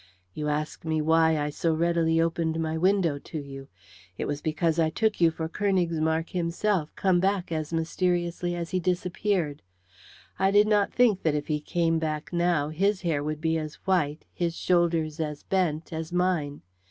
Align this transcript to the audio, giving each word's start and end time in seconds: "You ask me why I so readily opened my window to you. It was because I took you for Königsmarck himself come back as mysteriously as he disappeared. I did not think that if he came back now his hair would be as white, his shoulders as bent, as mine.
"You 0.33 0.47
ask 0.49 0.83
me 0.83 0.99
why 0.99 1.37
I 1.37 1.51
so 1.51 1.75
readily 1.75 2.19
opened 2.19 2.59
my 2.59 2.75
window 2.75 3.19
to 3.19 3.39
you. 3.39 3.67
It 4.17 4.25
was 4.25 4.41
because 4.41 4.79
I 4.79 4.89
took 4.89 5.21
you 5.21 5.29
for 5.29 5.47
Königsmarck 5.47 6.31
himself 6.31 6.89
come 6.95 7.19
back 7.19 7.51
as 7.51 7.71
mysteriously 7.71 8.55
as 8.55 8.71
he 8.71 8.79
disappeared. 8.79 9.61
I 10.39 10.49
did 10.49 10.65
not 10.67 10.91
think 10.91 11.21
that 11.21 11.35
if 11.35 11.45
he 11.49 11.59
came 11.61 11.99
back 11.99 12.33
now 12.33 12.69
his 12.69 13.03
hair 13.03 13.23
would 13.23 13.41
be 13.41 13.59
as 13.59 13.75
white, 13.85 14.25
his 14.33 14.57
shoulders 14.57 15.19
as 15.19 15.43
bent, 15.43 15.93
as 15.93 16.11
mine. 16.11 16.63